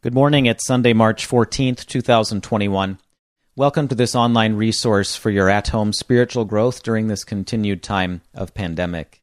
[0.00, 0.46] Good morning.
[0.46, 3.00] It's Sunday, March 14th, 2021.
[3.56, 8.20] Welcome to this online resource for your at home spiritual growth during this continued time
[8.32, 9.20] of pandemic.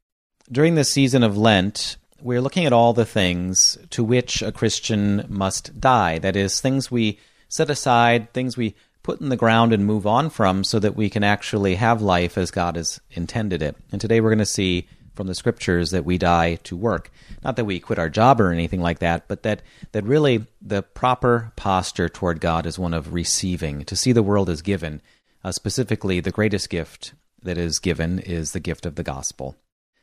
[0.52, 5.24] During this season of Lent, we're looking at all the things to which a Christian
[5.29, 6.19] must die.
[6.19, 10.29] That is, things we set aside, things we put in the ground and move on
[10.29, 13.78] from so that we can actually have life as God has intended it.
[13.94, 17.09] And today we're going to see from the scriptures that we die to work.
[17.44, 19.62] Not that we quit our job or anything like that, but that,
[19.94, 24.49] that really the proper posture toward God is one of receiving, to see the world
[24.49, 25.02] as given.
[25.44, 29.55] Uh, specifically, the greatest gift that is given is the gift of the gospel.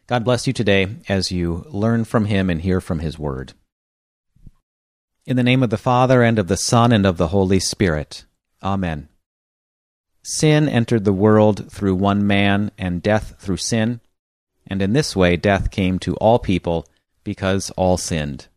[0.06, 3.52] God bless you today as you learn from Him and hear from His word.
[5.26, 8.24] In the name of the Father, and of the Son, and of the Holy Spirit.
[8.62, 9.08] Amen.
[10.22, 14.00] Sin entered the world through one man, and death through sin
[14.66, 16.86] and in this way death came to all people
[17.24, 18.48] because all sinned.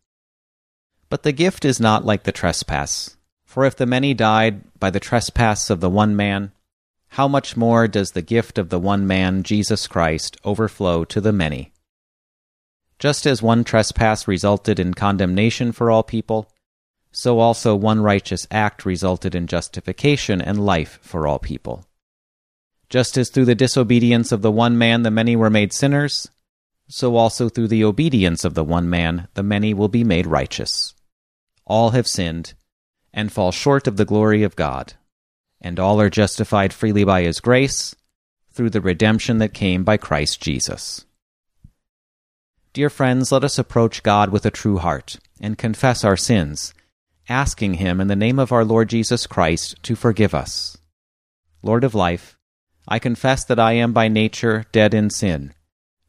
[1.09, 3.15] But the gift is not like the trespass.
[3.45, 6.51] For if the many died by the trespass of the one man,
[7.09, 11.31] how much more does the gift of the one man, Jesus Christ, overflow to the
[11.31, 11.71] many?
[12.99, 16.49] Just as one trespass resulted in condemnation for all people,
[17.11, 21.85] so also one righteous act resulted in justification and life for all people.
[22.95, 26.29] Just as through the disobedience of the one man the many were made sinners,
[26.87, 30.95] so also through the obedience of the one man the many will be made righteous.
[31.65, 32.53] All have sinned,
[33.13, 34.93] and fall short of the glory of God,
[35.59, 37.97] and all are justified freely by his grace,
[38.53, 41.05] through the redemption that came by Christ Jesus.
[42.71, 46.73] Dear friends, let us approach God with a true heart, and confess our sins,
[47.27, 50.77] asking him in the name of our Lord Jesus Christ to forgive us.
[51.61, 52.37] Lord of life,
[52.87, 55.53] I confess that I am by nature dead in sin,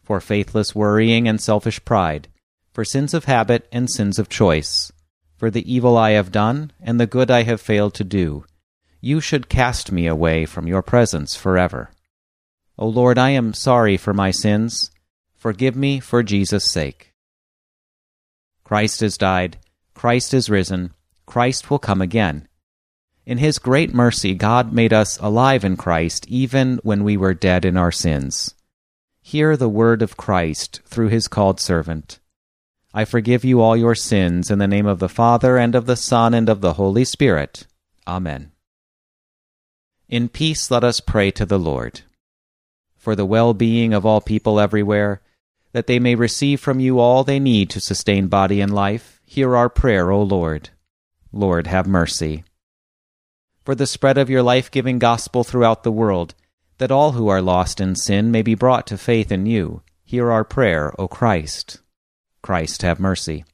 [0.02, 2.28] for faithless worrying and selfish pride,
[2.72, 4.92] for sins of habit and sins of choice,
[5.36, 8.44] for the evil I have done and the good I have failed to do.
[9.00, 11.90] You should cast me away from your presence forever.
[12.78, 14.90] O Lord, I am sorry for my sins.
[15.34, 17.14] Forgive me for Jesus' sake.
[18.64, 19.58] Christ has died.
[19.94, 20.92] Christ is risen.
[21.24, 22.48] Christ will come again.
[23.26, 27.64] In His great mercy, God made us alive in Christ even when we were dead
[27.64, 28.54] in our sins.
[29.20, 32.20] Hear the word of Christ through His called servant.
[32.94, 35.96] I forgive you all your sins in the name of the Father, and of the
[35.96, 37.66] Son, and of the Holy Spirit.
[38.06, 38.52] Amen.
[40.08, 42.02] In peace let us pray to the Lord.
[42.96, 45.20] For the well being of all people everywhere,
[45.72, 49.56] that they may receive from you all they need to sustain body and life, hear
[49.56, 50.70] our prayer, O Lord.
[51.32, 52.44] Lord, have mercy
[53.66, 56.36] for the spread of your life giving gospel throughout the world,
[56.78, 59.82] that all who are lost in sin may be brought to faith in you.
[60.04, 61.80] Hear our prayer, O Christ.
[62.42, 63.44] Christ, have mercy.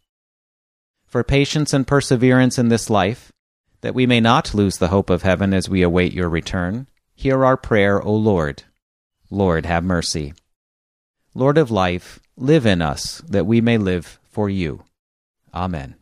[1.06, 3.33] For patience and perseverance in this life,
[3.81, 7.43] that we may not lose the hope of heaven as we await your return, hear
[7.43, 8.65] our prayer, O Lord.
[9.31, 10.34] Lord, have mercy.
[11.34, 14.84] Lord of life, live in us, that we may live for you.
[15.55, 15.97] Amen.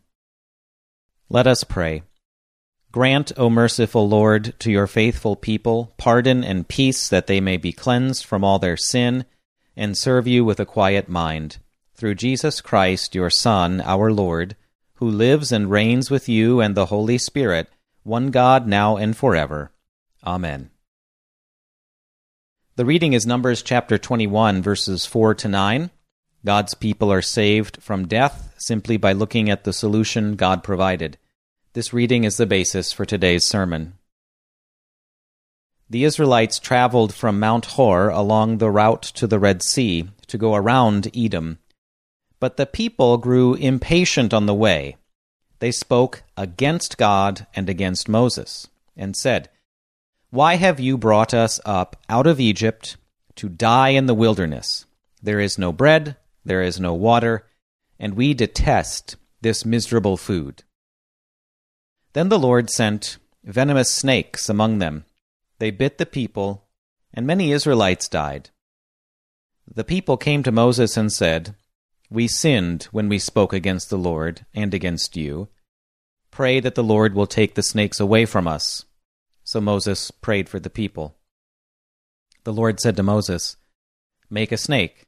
[1.29, 2.03] Let us pray.
[2.91, 7.71] Grant, O merciful Lord, to your faithful people pardon and peace that they may be
[7.71, 9.23] cleansed from all their sin
[9.77, 11.59] and serve you with a quiet mind.
[11.95, 14.57] Through Jesus Christ, your Son, our Lord,
[14.95, 17.69] who lives and reigns with you and the Holy Spirit,
[18.03, 19.71] one God, now and forever.
[20.25, 20.69] Amen.
[22.75, 25.91] The reading is Numbers chapter 21, verses 4 to 9.
[26.43, 31.17] God's people are saved from death simply by looking at the solution God provided.
[31.73, 33.93] This reading is the basis for today's sermon.
[35.89, 40.53] The Israelites traveled from Mount Hor along the route to the Red Sea to go
[40.53, 41.59] around Edom.
[42.41, 44.97] But the people grew impatient on the way.
[45.59, 48.67] They spoke against God and against Moses,
[48.97, 49.49] and said,
[50.29, 52.97] Why have you brought us up out of Egypt
[53.35, 54.87] to die in the wilderness?
[55.23, 57.47] There is no bread, there is no water,
[57.97, 60.63] and we detest this miserable food.
[62.13, 65.05] Then the Lord sent venomous snakes among them.
[65.59, 66.67] They bit the people,
[67.13, 68.49] and many Israelites died.
[69.73, 71.55] The people came to Moses and said,
[72.09, 75.47] We sinned when we spoke against the Lord and against you.
[76.31, 78.85] Pray that the Lord will take the snakes away from us.
[79.43, 81.15] So Moses prayed for the people.
[82.43, 83.55] The Lord said to Moses,
[84.29, 85.07] Make a snake,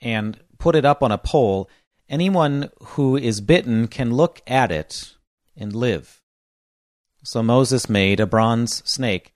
[0.00, 1.68] and put it up on a pole.
[2.08, 5.14] Anyone who is bitten can look at it
[5.56, 6.20] and live.
[7.26, 9.34] So Moses made a bronze snake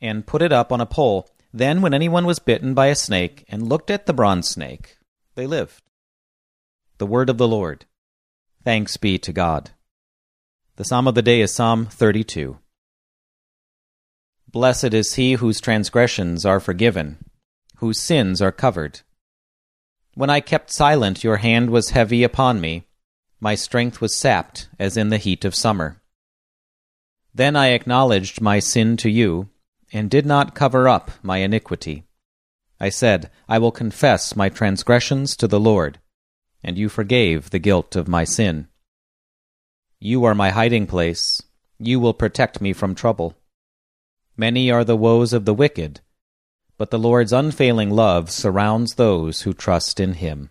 [0.00, 1.28] and put it up on a pole.
[1.52, 4.98] Then, when anyone was bitten by a snake and looked at the bronze snake,
[5.34, 5.82] they lived.
[6.98, 7.86] The word of the Lord.
[8.62, 9.72] Thanks be to God.
[10.76, 12.56] The psalm of the day is Psalm 32.
[14.48, 17.18] Blessed is he whose transgressions are forgiven,
[17.78, 19.00] whose sins are covered.
[20.14, 22.86] When I kept silent, your hand was heavy upon me.
[23.40, 26.00] My strength was sapped as in the heat of summer.
[27.34, 29.48] Then I acknowledged my sin to you,
[29.92, 32.04] and did not cover up my iniquity.
[32.78, 35.98] I said, I will confess my transgressions to the Lord,
[36.62, 38.68] and you forgave the guilt of my sin.
[39.98, 41.42] You are my hiding place.
[41.78, 43.36] You will protect me from trouble.
[44.36, 46.00] Many are the woes of the wicked,
[46.76, 50.50] but the Lord's unfailing love surrounds those who trust in him.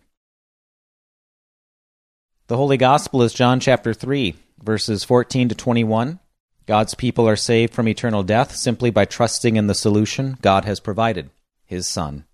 [2.48, 6.20] The Holy Gospel is John chapter 3, verses 14 to 21.
[6.66, 10.80] God's people are saved from eternal death simply by trusting in the solution God has
[10.80, 11.30] provided,
[11.66, 12.26] his Son.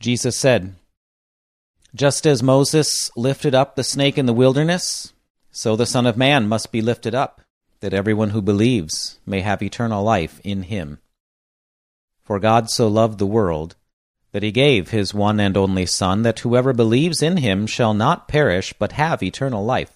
[0.00, 0.74] Jesus said,
[1.96, 5.14] just as Moses lifted up the snake in the wilderness,
[5.50, 7.40] so the Son of Man must be lifted up,
[7.80, 10.98] that everyone who believes may have eternal life in him.
[12.22, 13.76] For God so loved the world,
[14.32, 18.28] that he gave his one and only Son, that whoever believes in him shall not
[18.28, 19.95] perish, but have eternal life.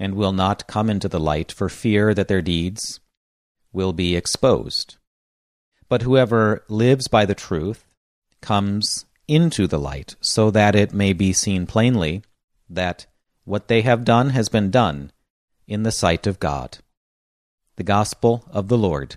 [0.00, 3.00] and will not come into the light for fear that their deeds
[3.70, 4.96] will be exposed.
[5.90, 7.84] But whoever lives by the truth
[8.40, 12.22] comes into the light, so that it may be seen plainly
[12.68, 13.06] that
[13.44, 15.12] what they have done has been done
[15.68, 16.78] in the sight of God.
[17.76, 19.16] The Gospel of the Lord.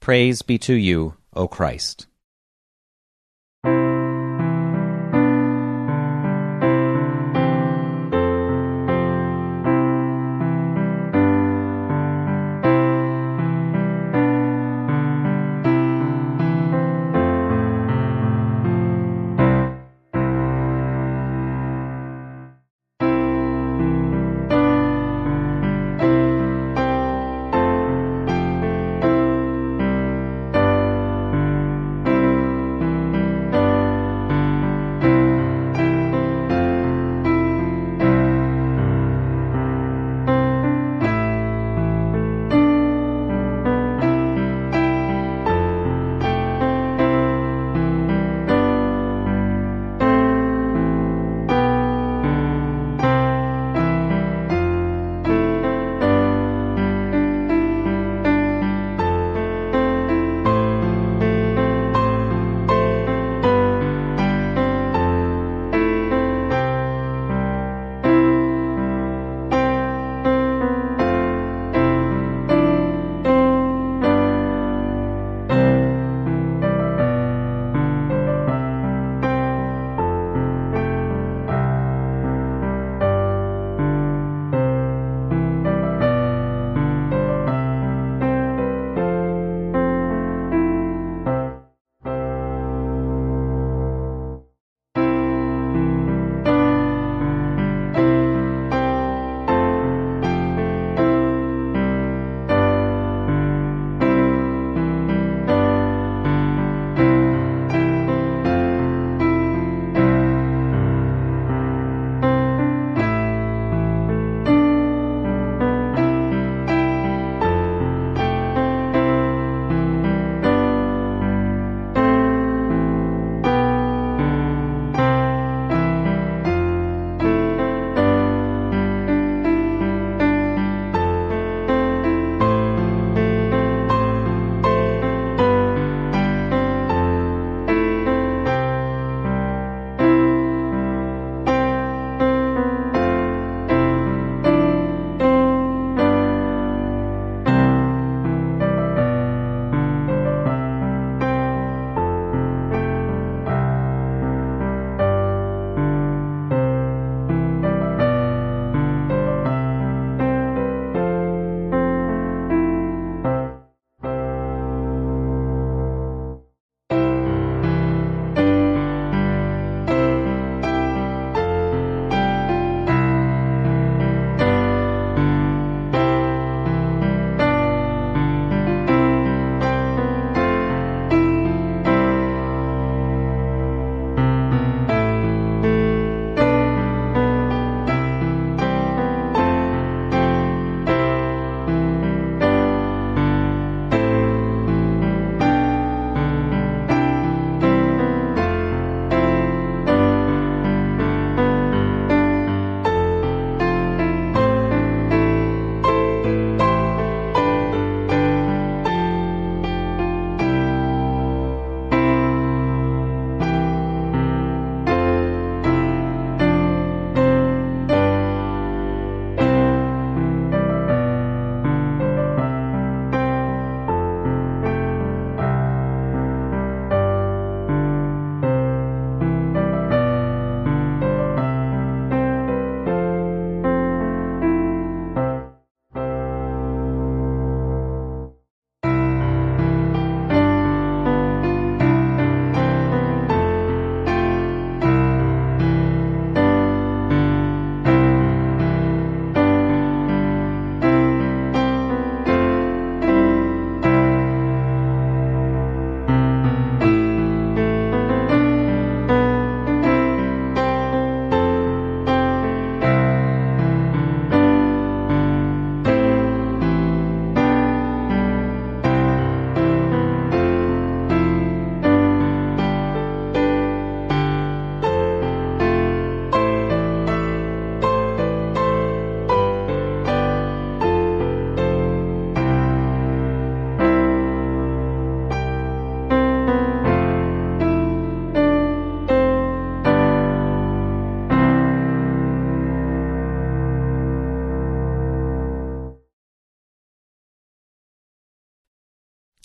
[0.00, 2.06] Praise be to you, O Christ.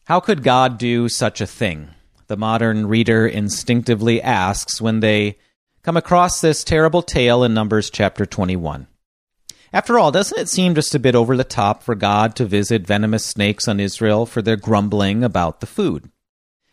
[0.05, 1.89] How could God do such a thing?
[2.27, 5.39] The modern reader instinctively asks when they
[5.81, 8.85] come across this terrible tale in Numbers chapter 21.
[9.74, 12.85] After all, doesn't it seem just a bit over the top for God to visit
[12.85, 16.12] venomous snakes on Israel for their grumbling about the food?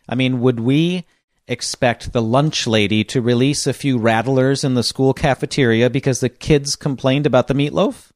[0.07, 1.03] I mean, would we
[1.47, 6.29] expect the lunch lady to release a few rattlers in the school cafeteria because the
[6.29, 8.11] kids complained about the meatloaf?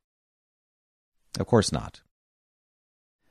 [1.40, 2.02] Of course not.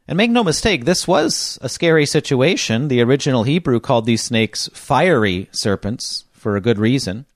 [0.09, 2.89] And make no mistake, this was a scary situation.
[2.89, 7.27] The original Hebrew called these snakes fiery serpents for a good reason.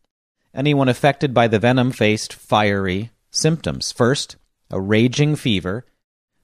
[0.54, 3.90] Anyone affected by the venom faced fiery symptoms.
[3.90, 4.36] First,
[4.70, 5.84] a raging fever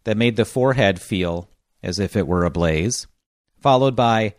[0.04, 1.49] that made the forehead feel
[1.83, 3.06] as if it were ablaze,
[3.61, 4.35] followed by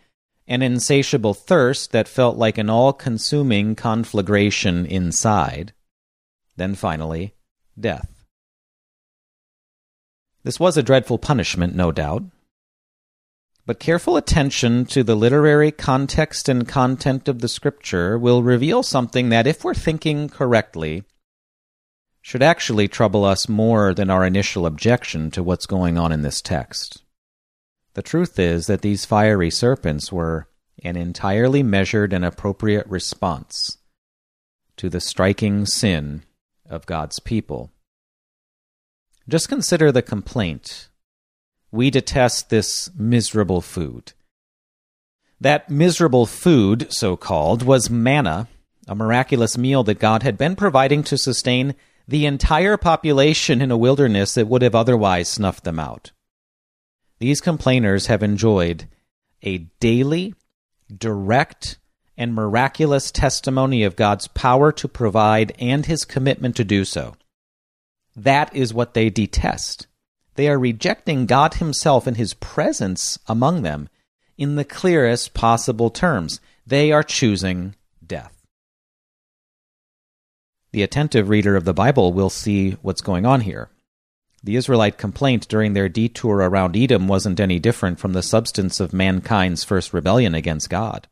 [0.48, 5.74] an insatiable thirst that felt like an all consuming conflagration inside.
[6.56, 7.34] Then finally,
[7.80, 8.17] death.
[10.48, 12.24] This was a dreadful punishment, no doubt.
[13.66, 19.28] But careful attention to the literary context and content of the scripture will reveal something
[19.28, 21.04] that, if we're thinking correctly,
[22.22, 26.42] should actually trouble us more than our initial objection to what's going on in this
[26.42, 27.04] text.
[27.96, 30.48] The truth is that these fiery serpents were
[30.82, 33.80] an entirely measured and appropriate response
[34.78, 36.24] to the striking sin
[36.70, 37.74] of God's people.
[39.30, 40.90] Just consider the complaint.
[41.72, 44.14] We detest this miserable food.
[45.42, 48.48] That miserable food, so called, was manna,
[48.88, 51.76] a miraculous meal that God had been providing to sustain
[52.08, 56.12] the entire population in a wilderness that would have otherwise snuffed them out.
[57.20, 58.88] These complainers have enjoyed
[59.44, 60.34] a daily,
[60.96, 61.80] direct,
[62.18, 67.16] and miraculous testimony of God's power to provide and his commitment to do so.
[68.18, 69.86] That is what they detest.
[70.34, 73.90] They are rejecting God Himself and His presence among them
[74.38, 76.42] in the clearest possible terms.
[76.66, 78.34] They are choosing death.
[80.72, 83.70] The attentive reader of the Bible will see what's going on here.
[84.44, 88.94] The Israelite complaint during their detour around Edom wasn't any different from the substance of
[88.94, 91.08] mankind's first rebellion against God.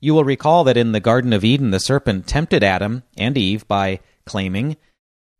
[0.00, 3.66] You will recall that in the Garden of Eden, the serpent tempted Adam and Eve
[3.66, 4.76] by claiming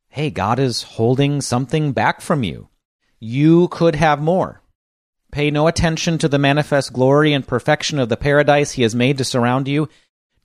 [0.08, 2.68] hey, God is holding something back from you.
[3.20, 4.62] You could have more.
[5.30, 9.18] Pay no attention to the manifest glory and perfection of the paradise He has made
[9.18, 9.88] to surround you.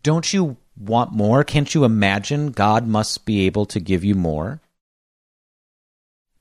[0.02, 1.44] Don't you want more?
[1.44, 4.62] Can't you imagine God must be able to give you more?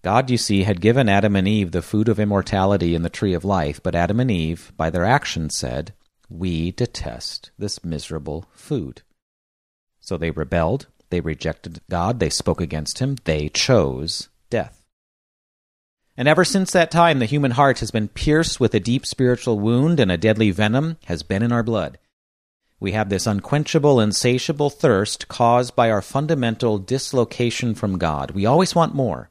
[0.03, 3.35] God, you see, had given Adam and Eve the food of immortality in the tree
[3.35, 5.95] of life, but Adam and Eve, by their actions, said,
[6.29, 9.03] We detest this miserable food.
[10.01, 12.19] So they rebelled, they rejected God.
[12.19, 13.17] They spoke against him.
[13.25, 14.85] They chose death.
[16.17, 19.61] And ever since that time, the human heart has been pierced with a deep spiritual
[19.61, 21.99] wound, and a deadly venom has been in our blood.
[22.81, 28.33] We have this unquenchable, insatiable thirst caused by our fundamental dislocation from God.
[28.33, 29.31] We always want more.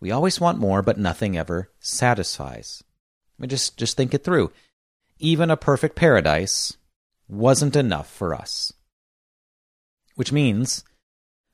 [0.00, 2.82] We always want more, but nothing ever satisfies.
[3.38, 4.52] I mean, just, just think it through.
[5.18, 6.76] Even a perfect paradise
[7.28, 8.72] wasn't enough for us.
[10.14, 10.84] Which means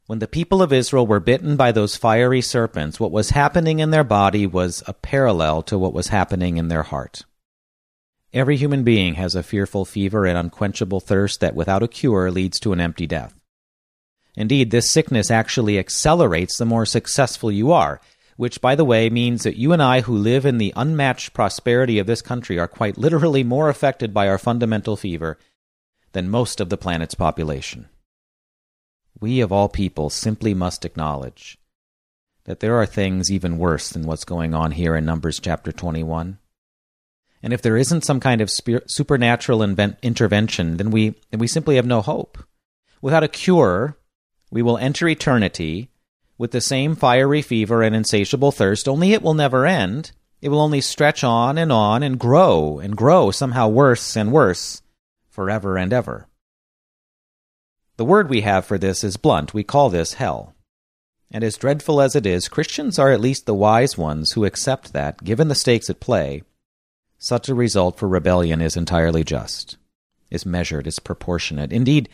[0.08, 3.90] when the people of Israel were bitten by those fiery serpents, what was happening in
[3.90, 7.26] their body was a parallel to what was happening in their heart.
[8.32, 12.58] Every human being has a fearful fever and unquenchable thirst that without a cure leads
[12.60, 13.38] to an empty death.
[14.34, 18.00] Indeed, this sickness actually accelerates the more successful you are,
[18.38, 21.98] which, by the way, means that you and I who live in the unmatched prosperity
[21.98, 25.36] of this country are quite literally more affected by our fundamental fever
[26.12, 27.90] than most of the planet's population
[29.20, 31.58] we of all people simply must acknowledge
[32.44, 36.38] that there are things even worse than what's going on here in Numbers chapter 21.
[37.42, 41.76] And if there isn't some kind of supernatural invent- intervention, then we, then we simply
[41.76, 42.38] have no hope.
[43.00, 43.96] Without a cure,
[44.50, 45.90] we will enter eternity
[46.38, 50.12] with the same fiery fever and insatiable thirst, only it will never end.
[50.40, 54.82] It will only stretch on and on and grow and grow somehow worse and worse
[55.28, 56.28] forever and ever.
[57.98, 59.52] The word we have for this is blunt.
[59.52, 60.54] We call this hell.
[61.32, 64.92] And as dreadful as it is, Christians are at least the wise ones who accept
[64.92, 66.42] that, given the stakes at play,
[67.18, 69.78] such a result for rebellion is entirely just,
[70.30, 71.72] is measured, is proportionate.
[71.72, 72.08] Indeed,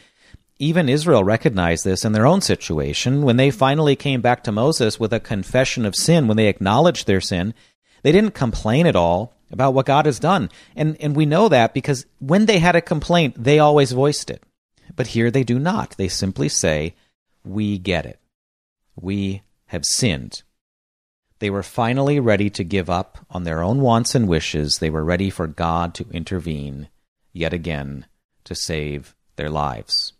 [0.59, 4.99] even Israel recognized this in their own situation when they finally came back to Moses
[4.99, 7.53] with a confession of sin, when they acknowledged their sin.
[8.03, 10.49] They didn't complain at all about what God has done.
[10.75, 14.43] And, and we know that because when they had a complaint, they always voiced it.
[14.96, 15.96] But here they do not.
[15.96, 16.94] They simply say,
[17.44, 18.20] We get it.
[18.96, 20.42] We have sinned.
[21.40, 24.78] They were finally ready to give up on their own wants and wishes.
[24.78, 26.88] They were ready for God to intervene
[27.33, 28.07] yet again
[28.44, 30.12] to save their lives.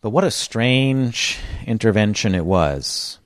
[0.00, 3.18] But what a strange intervention it was.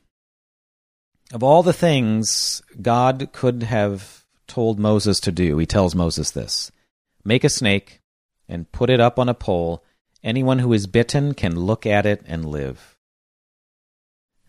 [1.33, 6.71] Of all the things God could have told Moses to do, he tells Moses this
[7.25, 8.00] Make a snake
[8.51, 9.83] and put it up on a pole.
[10.23, 12.97] Anyone who is bitten can look at it and live.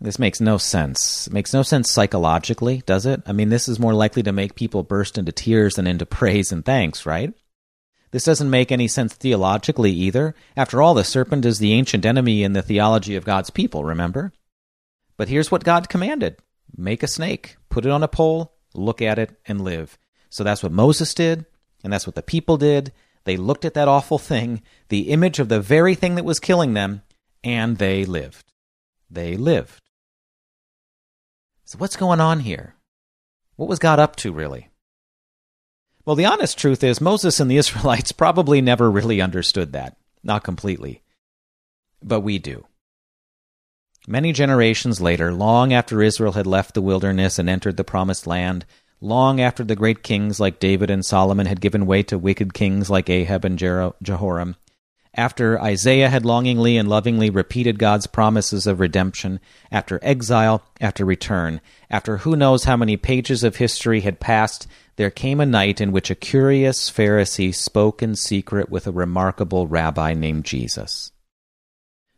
[0.01, 1.27] This makes no sense.
[1.27, 3.21] It makes no sense psychologically, does it?
[3.27, 6.51] I mean, this is more likely to make people burst into tears than into praise
[6.51, 7.33] and thanks, right?
[8.09, 10.35] This doesn't make any sense theologically either.
[10.57, 14.33] After all, the serpent is the ancient enemy in the theology of God's people, remember?
[15.15, 16.37] But here's what God commanded
[16.75, 19.97] make a snake, put it on a pole, look at it, and live.
[20.29, 21.45] So that's what Moses did,
[21.83, 22.91] and that's what the people did.
[23.23, 26.73] They looked at that awful thing, the image of the very thing that was killing
[26.73, 27.03] them,
[27.43, 28.51] and they lived.
[29.09, 29.81] They lived.
[31.65, 32.75] So, what's going on here?
[33.55, 34.69] What was God up to, really?
[36.03, 39.97] Well, the honest truth is, Moses and the Israelites probably never really understood that.
[40.23, 41.01] Not completely.
[42.01, 42.65] But we do.
[44.07, 48.65] Many generations later, long after Israel had left the wilderness and entered the promised land,
[49.01, 52.89] long after the great kings like David and Solomon had given way to wicked kings
[52.89, 54.55] like Ahab and Jehoram,
[55.13, 61.59] after Isaiah had longingly and lovingly repeated God's promises of redemption, after exile, after return,
[61.89, 65.91] after who knows how many pages of history had passed, there came a night in
[65.91, 71.11] which a curious Pharisee spoke in secret with a remarkable rabbi named Jesus.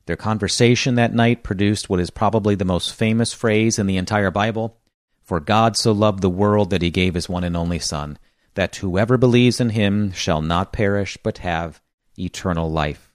[0.05, 4.31] Their conversation that night produced what is probably the most famous phrase in the entire
[4.31, 4.77] Bible
[5.23, 8.17] For God so loved the world that he gave his one and only Son,
[8.55, 11.81] that whoever believes in him shall not perish but have
[12.17, 13.11] eternal life.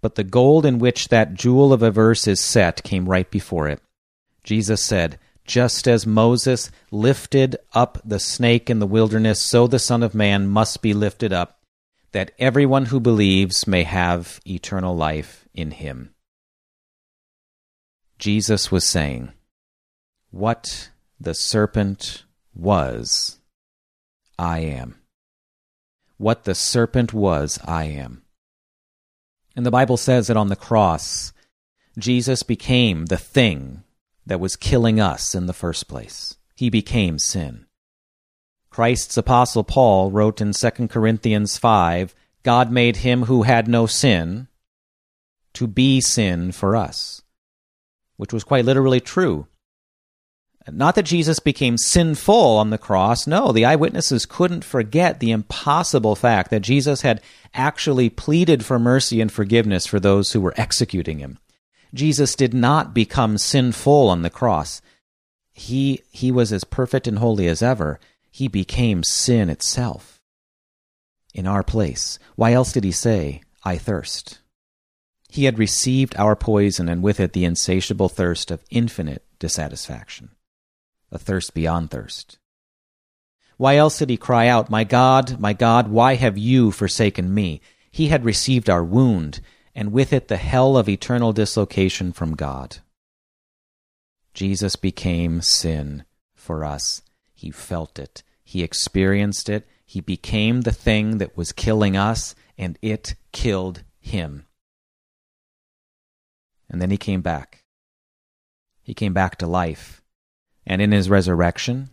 [0.00, 3.68] But the gold in which that jewel of a verse is set came right before
[3.68, 3.80] it.
[4.42, 10.02] Jesus said, Just as Moses lifted up the snake in the wilderness, so the Son
[10.02, 11.60] of Man must be lifted up,
[12.12, 16.14] that everyone who believes may have eternal life in him.
[18.18, 19.32] Jesus was saying,
[20.30, 20.90] What
[21.24, 23.38] the serpent was,
[24.38, 24.96] I am.
[26.16, 28.22] What the serpent was, I am.
[29.56, 31.32] And the Bible says that on the cross,
[31.98, 33.82] Jesus became the thing
[34.26, 36.36] that was killing us in the first place.
[36.54, 37.66] He became sin.
[38.70, 44.48] Christ's apostle Paul wrote in 2 Corinthians 5 God made him who had no sin
[45.54, 47.22] to be sin for us,
[48.16, 49.46] which was quite literally true.
[50.70, 53.26] Not that Jesus became sinful on the cross.
[53.26, 57.20] No, the eyewitnesses couldn't forget the impossible fact that Jesus had
[57.52, 61.38] actually pleaded for mercy and forgiveness for those who were executing him.
[61.92, 64.80] Jesus did not become sinful on the cross.
[65.52, 68.00] He, he was as perfect and holy as ever.
[68.30, 70.20] He became sin itself
[71.34, 72.18] in our place.
[72.36, 74.38] Why else did he say, I thirst?
[75.28, 80.30] He had received our poison and with it the insatiable thirst of infinite dissatisfaction
[81.14, 82.38] a thirst beyond thirst.
[83.56, 87.60] Why else did he cry out, My God, my God, why have you forsaken me?
[87.90, 89.40] He had received our wound,
[89.74, 92.78] and with it the hell of eternal dislocation from God.
[94.34, 97.02] Jesus became sin for us.
[97.32, 98.22] He felt it.
[98.42, 99.66] He experienced it.
[99.86, 104.46] He became the thing that was killing us, and it killed him.
[106.68, 107.64] And then he came back.
[108.82, 110.02] He came back to life.
[110.66, 111.90] And in his resurrection,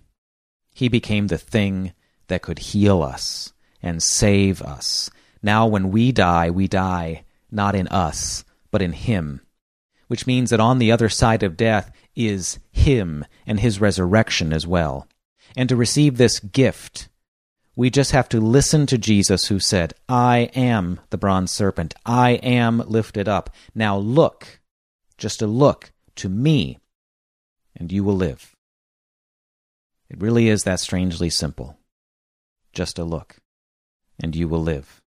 [0.73, 1.93] he became the thing
[2.27, 5.09] that could heal us and save us.
[5.43, 9.41] Now, when we die, we die not in us, but in him,
[10.07, 14.65] which means that on the other side of death is him and his resurrection as
[14.65, 15.07] well.
[15.55, 17.09] And to receive this gift,
[17.75, 21.93] we just have to listen to Jesus who said, I am the bronze serpent.
[22.05, 23.49] I am lifted up.
[23.73, 24.59] Now look,
[25.17, 26.77] just a look to me,
[27.75, 28.50] and you will live.
[30.11, 31.77] It really is that strangely simple.
[32.73, 33.37] Just a look,
[34.21, 35.01] and you will live.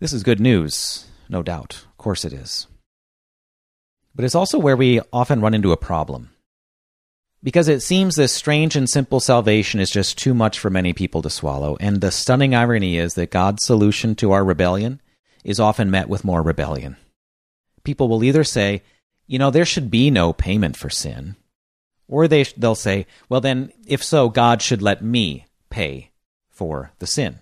[0.00, 1.84] This is good news, no doubt.
[1.88, 2.66] Of course it is.
[4.12, 6.30] But it's also where we often run into a problem.
[7.44, 11.22] Because it seems this strange and simple salvation is just too much for many people
[11.22, 15.00] to swallow, and the stunning irony is that God's solution to our rebellion
[15.44, 16.96] is often met with more rebellion.
[17.84, 18.82] People will either say,
[19.28, 21.36] you know, there should be no payment for sin,
[22.12, 26.10] or they, they'll say, well, then, if so, God should let me pay
[26.50, 27.38] for the sin.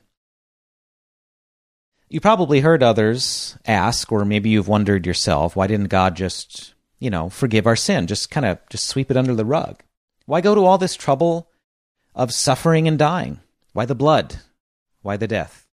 [2.09, 7.11] You probably heard others ask, or maybe you've wondered yourself, why didn't God just, you
[7.11, 8.07] know, forgive our sin?
[8.07, 9.83] Just kind of just sweep it under the rug.
[10.27, 11.51] Why go to all this trouble
[12.15, 13.41] of suffering and dying?
[13.73, 14.37] Why the blood?
[15.03, 15.67] Why the death?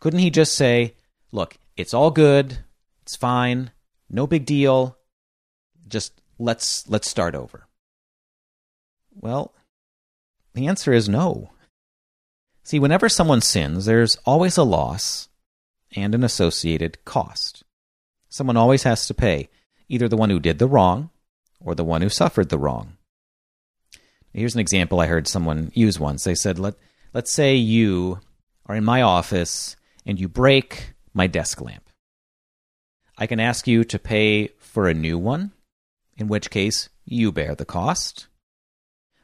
[0.00, 0.94] Couldn't he just say,
[1.32, 2.60] look, it's all good,
[3.02, 3.72] it's fine,
[4.08, 4.96] no big deal,
[5.86, 7.66] just let's let's start over?
[9.14, 9.52] Well,
[10.54, 11.50] the answer is no.
[12.62, 15.28] See, whenever someone sins, there's always a loss
[15.94, 17.64] and an associated cost.
[18.28, 19.48] Someone always has to pay,
[19.88, 21.10] either the one who did the wrong
[21.60, 22.96] or the one who suffered the wrong.
[24.32, 26.24] Here's an example I heard someone use once.
[26.24, 26.74] They said, Let,
[27.12, 28.20] let's say you
[28.66, 31.88] are in my office and you break my desk lamp.
[33.18, 35.52] I can ask you to pay for a new one,
[36.16, 38.26] in which case you bear the cost.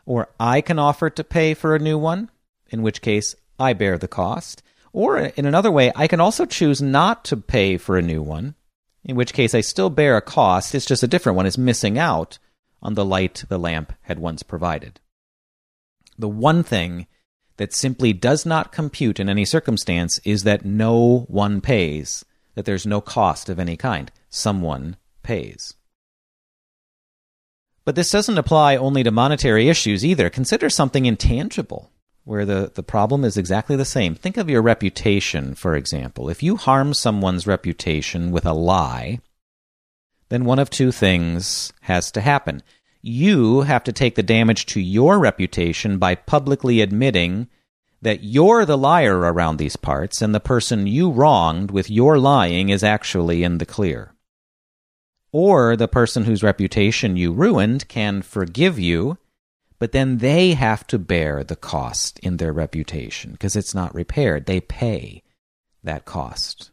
[0.08, 2.30] Or I can offer to pay for a new one,
[2.70, 4.62] in which case I bear the cost.
[4.90, 8.54] Or in another way, I can also choose not to pay for a new one,
[9.04, 10.74] in which case I still bear a cost.
[10.74, 11.44] It's just a different one.
[11.44, 12.38] It's missing out
[12.80, 14.98] on the light the lamp had once provided.
[16.18, 17.06] The one thing
[17.58, 22.86] that simply does not compute in any circumstance is that no one pays, that there's
[22.86, 24.10] no cost of any kind.
[24.30, 25.74] Someone pays.
[27.88, 30.29] But this doesn't apply only to monetary issues either.
[30.29, 31.90] Consider something intangible
[32.24, 34.14] where the, the problem is exactly the same.
[34.14, 36.29] Think of your reputation, for example.
[36.29, 39.20] If you harm someone's reputation with a lie,
[40.29, 42.62] then one of two things has to happen.
[43.01, 47.48] You have to take the damage to your reputation by publicly admitting
[48.03, 52.68] that you're the liar around these parts and the person you wronged with your lying
[52.68, 54.12] is actually in the clear.
[55.30, 59.18] Or the person whose reputation you ruined can forgive you
[59.78, 64.46] but then they have to bear the cost in their reputation because it's not repaired.
[64.46, 65.22] They pay
[65.84, 66.70] that cost.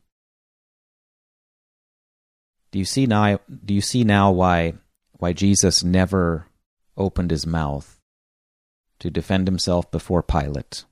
[2.72, 4.74] Do you see now do you see now why
[5.14, 6.48] why Jesus never
[6.98, 8.00] opened his mouth
[9.00, 10.84] to defend himself before Pilate?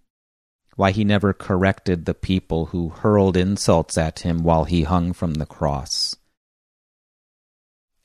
[0.76, 5.36] Why he never corrected the people who hurled insults at him while he hung from
[5.36, 6.16] the cross?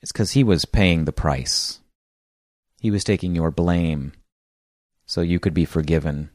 [0.01, 1.81] It's because he was paying the price.
[2.81, 4.13] He was taking your blame
[5.07, 6.31] so you could be forgiven.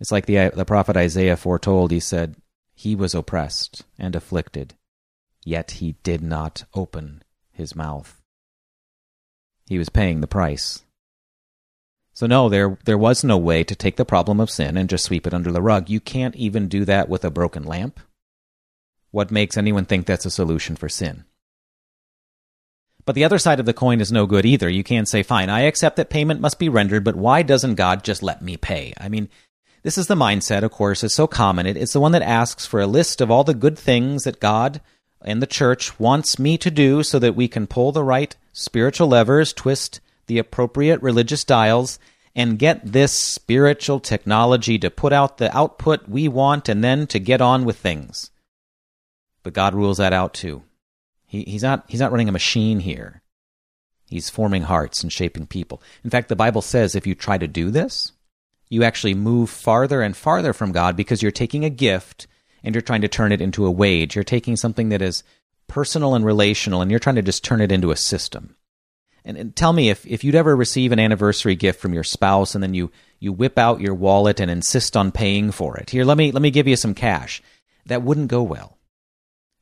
[0.00, 1.90] It's like the, the prophet Isaiah foretold.
[1.90, 2.36] He said,
[2.74, 4.74] He was oppressed and afflicted,
[5.44, 8.22] yet he did not open his mouth.
[9.68, 10.84] He was paying the price.
[12.14, 15.04] So no, there there was no way to take the problem of sin and just
[15.04, 15.88] sweep it under the rug.
[15.90, 18.00] You can't even do that with a broken lamp.
[19.10, 21.24] What makes anyone think that's a solution for sin?
[23.08, 24.68] But the other side of the coin is no good either.
[24.68, 28.04] You can't say, fine, I accept that payment must be rendered, but why doesn't God
[28.04, 28.92] just let me pay?
[28.98, 29.30] I mean,
[29.82, 31.64] this is the mindset, of course, is so common.
[31.64, 34.82] it's the one that asks for a list of all the good things that God
[35.22, 39.08] and the church wants me to do so that we can pull the right spiritual
[39.08, 41.98] levers, twist the appropriate religious dials,
[42.36, 47.18] and get this spiritual technology to put out the output we want and then to
[47.18, 48.30] get on with things.
[49.42, 50.62] But God rules that out too.
[51.28, 53.22] He, he's not he's not running a machine here.
[54.06, 55.82] He's forming hearts and shaping people.
[56.02, 58.12] In fact, the Bible says if you try to do this,
[58.70, 62.26] you actually move farther and farther from God because you're taking a gift
[62.64, 64.14] and you're trying to turn it into a wage.
[64.14, 65.22] You're taking something that is
[65.68, 68.56] personal and relational and you're trying to just turn it into a system.
[69.24, 72.54] And, and, tell me if, if you'd ever receive an anniversary gift from your spouse
[72.54, 75.90] and then you, you whip out your wallet and insist on paying for it.
[75.90, 77.42] Here, let me, let me give you some cash.
[77.86, 78.77] That wouldn't go well.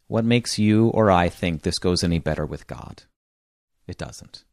[0.08, 3.04] What makes you or I think this goes any better with God?
[3.86, 4.44] It doesn't.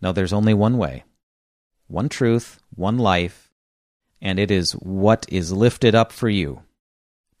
[0.00, 1.04] Now, there's only one way,
[1.86, 3.50] one truth, one life,
[4.20, 6.62] and it is what is lifted up for you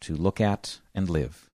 [0.00, 1.48] to look at and live.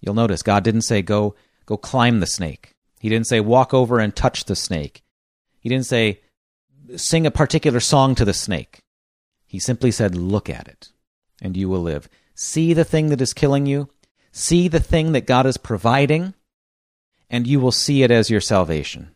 [0.00, 1.34] You'll notice God didn't say go
[1.66, 2.72] go climb the snake.
[3.00, 5.02] He didn't say walk over and touch the snake.
[5.58, 6.20] He didn't say
[6.96, 8.80] sing a particular song to the snake.
[9.46, 10.92] He simply said look at it
[11.42, 12.08] and you will live.
[12.34, 13.88] See the thing that is killing you
[14.32, 16.34] See the thing that God is providing,
[17.28, 19.10] and you will see it as your salvation.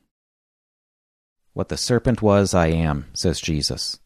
[1.52, 4.00] What the serpent was, I am, says Jesus.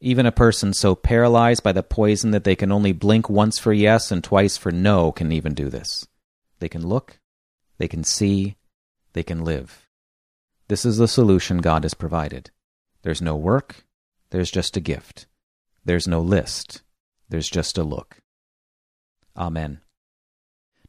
[0.00, 3.72] Even a person so paralyzed by the poison that they can only blink once for
[3.72, 6.06] yes and twice for no can even do this.
[6.58, 7.18] They can look,
[7.78, 8.56] they can see,
[9.14, 9.86] they can live.
[10.68, 12.50] This is the solution God has provided.
[13.02, 13.84] There's no work,
[14.30, 15.26] there's just a gift.
[15.84, 16.82] There's no list,
[17.28, 18.18] there's just a look.
[19.36, 19.80] Amen.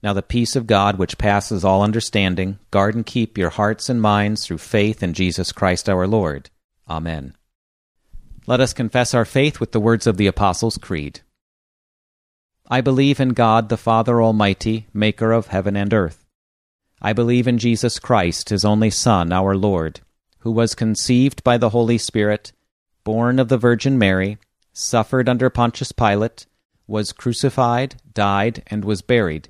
[0.04, 4.02] Now the peace of God, which passes all understanding, guard and keep your hearts and
[4.02, 6.50] minds through faith in Jesus Christ our Lord.
[6.90, 7.36] Amen.
[8.48, 11.22] Let us confess our faith with the words of the Apostles' Creed.
[12.68, 16.26] I believe in God the Father Almighty, maker of heaven and earth.
[17.00, 20.00] I believe in Jesus Christ, his only Son, our Lord,
[20.40, 22.52] who was conceived by the Holy Spirit,
[23.04, 24.40] born of the Virgin Mary,
[24.74, 26.48] suffered under Pontius Pilate,
[26.88, 29.50] was crucified, died, and was buried.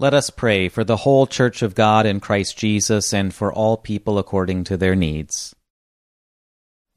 [0.00, 3.76] Let us pray for the whole Church of God in Christ Jesus and for all
[3.76, 5.54] people according to their needs.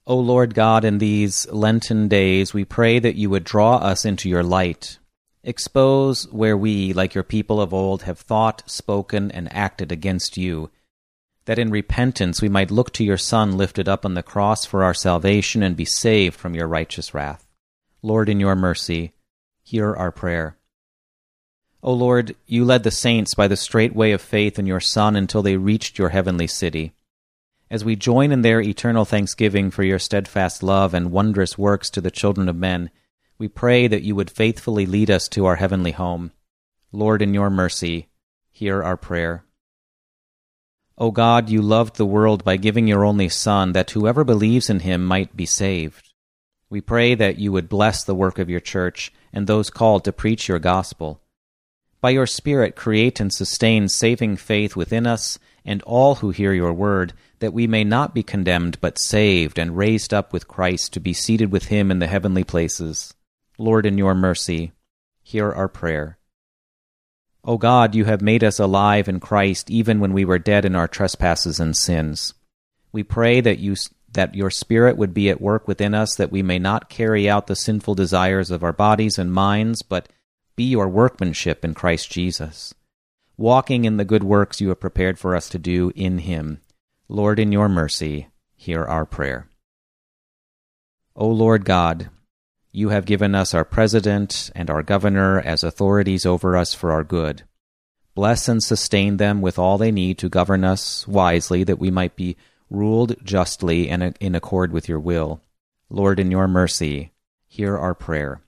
[0.07, 4.29] O Lord God, in these Lenten days, we pray that you would draw us into
[4.29, 4.99] your light.
[5.43, 10.71] Expose where we, like your people of old, have thought, spoken, and acted against you
[11.43, 14.81] that in repentance we might look to your Son lifted up on the cross for
[14.81, 17.45] our salvation and be saved from your righteous wrath.
[18.01, 19.11] Lord, in your mercy,
[19.61, 20.57] hear our prayer.
[21.85, 25.17] O Lord, you led the saints by the straight way of faith in your Son
[25.17, 26.93] until they reached your heavenly city.
[27.69, 31.99] As we join in their eternal thanksgiving for your steadfast love and wondrous works to
[31.99, 32.89] the children of men,
[33.37, 36.31] we pray that you would faithfully lead us to our heavenly home.
[36.93, 38.07] Lord, in your mercy,
[38.49, 39.43] hear our prayer.
[40.97, 44.81] O God, you loved the world by giving your only Son, that whoever believes in
[44.81, 46.13] him might be saved.
[46.69, 50.13] We pray that you would bless the work of your church and those called to
[50.13, 51.19] preach your gospel.
[52.03, 56.73] By your Spirit, create and sustain saving faith within us and all who hear your
[56.73, 60.99] word, that we may not be condemned, but saved and raised up with Christ to
[60.99, 63.13] be seated with him in the heavenly places.
[63.57, 64.73] Lord, in your mercy,
[65.21, 66.17] hear our prayer.
[67.45, 70.75] O God, you have made us alive in Christ even when we were dead in
[70.75, 72.33] our trespasses and sins.
[72.91, 73.77] We pray that you
[74.11, 77.47] that your spirit would be at work within us that we may not carry out
[77.47, 80.09] the sinful desires of our bodies and minds, but
[80.55, 82.73] be your workmanship in Christ Jesus,
[83.37, 86.61] walking in the good works you have prepared for us to do in him.
[87.07, 89.47] Lord, in your mercy, hear our prayer.
[91.15, 92.09] O Lord God,
[92.71, 97.03] you have given us our president and our governor as authorities over us for our
[97.03, 97.43] good.
[98.15, 102.15] Bless and sustain them with all they need to govern us wisely, that we might
[102.15, 102.37] be
[102.69, 105.41] ruled justly and in accord with your will.
[105.89, 107.11] Lord, in your mercy,
[107.47, 108.42] hear our prayer.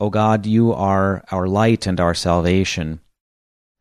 [0.00, 3.00] O God, you are our light and our salvation.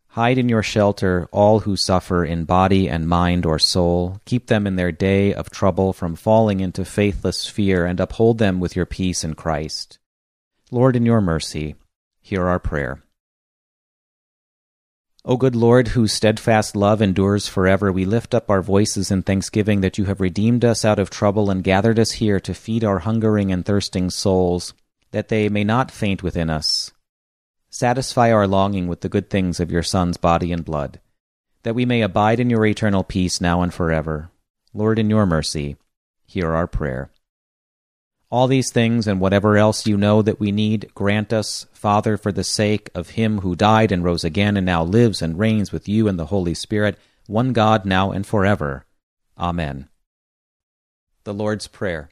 [0.07, 4.19] Hide in your shelter all who suffer in body and mind or soul.
[4.25, 8.59] Keep them in their day of trouble from falling into faithless fear, and uphold them
[8.59, 9.97] with your peace in Christ.
[10.71, 11.75] Lord, in your mercy,
[12.19, 13.01] hear our prayer.
[15.23, 19.79] O good Lord, whose steadfast love endures forever, we lift up our voices in thanksgiving
[19.81, 22.99] that you have redeemed us out of trouble and gathered us here to feed our
[22.99, 24.73] hungering and thirsting souls,
[25.11, 26.91] that they may not faint within us.
[27.69, 30.99] Satisfy our longing with the good things of your Son's body and blood,
[31.63, 34.31] that we may abide in your eternal peace now and forever.
[34.73, 35.77] Lord, in your mercy,
[36.25, 37.11] hear our prayer.
[38.31, 42.31] All these things and whatever else you know that we need, grant us, Father, for
[42.31, 45.87] the sake of him who died and rose again and now lives and reigns with
[45.87, 48.85] you and the Holy Spirit, one God, now and forever.
[49.37, 49.89] Amen.
[51.23, 52.11] The Lord's Prayer.